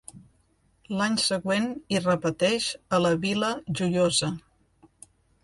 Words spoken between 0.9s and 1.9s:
L'any següent